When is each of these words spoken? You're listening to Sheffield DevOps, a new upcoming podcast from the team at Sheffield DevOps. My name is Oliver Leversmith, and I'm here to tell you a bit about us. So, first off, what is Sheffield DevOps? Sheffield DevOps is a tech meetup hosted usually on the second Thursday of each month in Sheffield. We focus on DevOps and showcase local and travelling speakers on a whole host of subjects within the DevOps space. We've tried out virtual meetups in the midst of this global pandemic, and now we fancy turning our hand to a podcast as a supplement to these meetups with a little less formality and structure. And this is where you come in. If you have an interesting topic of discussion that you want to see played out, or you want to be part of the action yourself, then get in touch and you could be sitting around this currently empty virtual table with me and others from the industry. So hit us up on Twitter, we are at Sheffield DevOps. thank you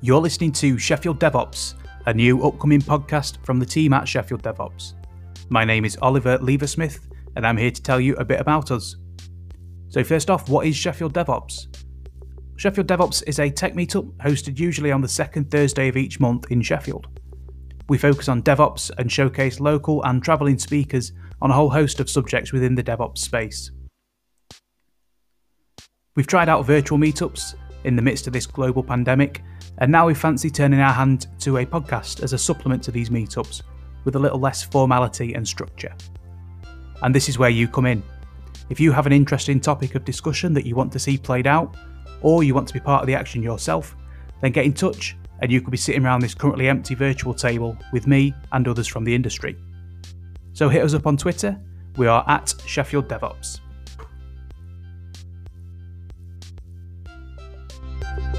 You're 0.00 0.20
listening 0.20 0.52
to 0.52 0.78
Sheffield 0.78 1.18
DevOps, 1.18 1.74
a 2.06 2.14
new 2.14 2.42
upcoming 2.44 2.80
podcast 2.80 3.44
from 3.44 3.58
the 3.58 3.66
team 3.66 3.92
at 3.92 4.06
Sheffield 4.06 4.42
DevOps. 4.42 4.94
My 5.48 5.64
name 5.64 5.84
is 5.84 5.98
Oliver 6.00 6.38
Leversmith, 6.38 7.00
and 7.34 7.44
I'm 7.44 7.56
here 7.56 7.72
to 7.72 7.82
tell 7.82 8.00
you 8.00 8.14
a 8.14 8.24
bit 8.24 8.40
about 8.40 8.70
us. 8.70 8.94
So, 9.88 10.04
first 10.04 10.30
off, 10.30 10.48
what 10.48 10.66
is 10.66 10.76
Sheffield 10.76 11.14
DevOps? 11.14 11.66
Sheffield 12.54 12.86
DevOps 12.86 13.24
is 13.26 13.40
a 13.40 13.50
tech 13.50 13.74
meetup 13.74 14.12
hosted 14.18 14.58
usually 14.58 14.92
on 14.92 15.00
the 15.00 15.08
second 15.08 15.50
Thursday 15.50 15.88
of 15.88 15.96
each 15.96 16.20
month 16.20 16.50
in 16.50 16.62
Sheffield. 16.62 17.08
We 17.88 17.98
focus 17.98 18.28
on 18.28 18.42
DevOps 18.42 18.90
and 18.98 19.10
showcase 19.10 19.60
local 19.60 20.04
and 20.04 20.22
travelling 20.22 20.58
speakers 20.58 21.12
on 21.40 21.50
a 21.50 21.54
whole 21.54 21.70
host 21.70 22.00
of 22.00 22.10
subjects 22.10 22.52
within 22.52 22.74
the 22.74 22.84
DevOps 22.84 23.18
space. 23.18 23.70
We've 26.18 26.26
tried 26.26 26.48
out 26.48 26.66
virtual 26.66 26.98
meetups 26.98 27.54
in 27.84 27.94
the 27.94 28.02
midst 28.02 28.26
of 28.26 28.32
this 28.32 28.44
global 28.44 28.82
pandemic, 28.82 29.40
and 29.78 29.92
now 29.92 30.08
we 30.08 30.14
fancy 30.14 30.50
turning 30.50 30.80
our 30.80 30.92
hand 30.92 31.28
to 31.38 31.58
a 31.58 31.64
podcast 31.64 32.24
as 32.24 32.32
a 32.32 32.38
supplement 32.38 32.82
to 32.82 32.90
these 32.90 33.08
meetups 33.08 33.62
with 34.02 34.16
a 34.16 34.18
little 34.18 34.40
less 34.40 34.64
formality 34.64 35.34
and 35.34 35.46
structure. 35.46 35.94
And 37.02 37.14
this 37.14 37.28
is 37.28 37.38
where 37.38 37.50
you 37.50 37.68
come 37.68 37.86
in. 37.86 38.02
If 38.68 38.80
you 38.80 38.90
have 38.90 39.06
an 39.06 39.12
interesting 39.12 39.60
topic 39.60 39.94
of 39.94 40.04
discussion 40.04 40.52
that 40.54 40.66
you 40.66 40.74
want 40.74 40.90
to 40.94 40.98
see 40.98 41.16
played 41.16 41.46
out, 41.46 41.76
or 42.20 42.42
you 42.42 42.52
want 42.52 42.66
to 42.66 42.74
be 42.74 42.80
part 42.80 43.02
of 43.02 43.06
the 43.06 43.14
action 43.14 43.40
yourself, 43.40 43.94
then 44.42 44.50
get 44.50 44.64
in 44.64 44.72
touch 44.72 45.16
and 45.40 45.52
you 45.52 45.60
could 45.60 45.70
be 45.70 45.76
sitting 45.76 46.04
around 46.04 46.20
this 46.20 46.34
currently 46.34 46.68
empty 46.68 46.96
virtual 46.96 47.32
table 47.32 47.78
with 47.92 48.08
me 48.08 48.34
and 48.50 48.66
others 48.66 48.88
from 48.88 49.04
the 49.04 49.14
industry. 49.14 49.56
So 50.52 50.68
hit 50.68 50.82
us 50.82 50.94
up 50.94 51.06
on 51.06 51.16
Twitter, 51.16 51.56
we 51.96 52.08
are 52.08 52.24
at 52.26 52.54
Sheffield 52.66 53.06
DevOps. 53.06 53.60
thank 57.08 58.34
you 58.34 58.37